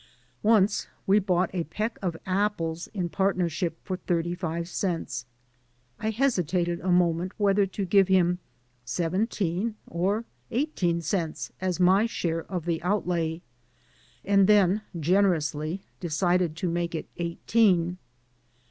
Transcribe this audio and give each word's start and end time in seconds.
'* 0.27 0.33
Once 0.41 0.87
we 1.05 1.19
bought 1.19 1.53
a 1.53 1.63
peck 1.65 1.99
of 2.01 2.17
apples 2.25 2.87
in 2.91 3.07
partnership 3.07 3.77
for 3.83 3.97
thirty 3.97 4.33
five 4.33 4.67
cents. 4.67 5.27
I 5.99 6.09
hesitated 6.09 6.79
a 6.79 6.91
moment 6.91 7.33
whether 7.37 7.67
to 7.67 7.85
give 7.85 8.07
him 8.07 8.39
seventeen 8.83 9.75
or 9.85 10.25
eighteen 10.49 11.01
cents 11.01 11.51
as 11.61 11.79
my 11.79 12.07
share 12.07 12.51
of 12.51 12.65
the 12.65 12.81
outlay, 12.81 13.43
and 14.25 14.47
then 14.47 14.81
generously 14.99 15.83
decided 15.99 16.55
to 16.55 16.67
make 16.67 16.95
it 16.95 17.07
eighteen. 17.17 17.99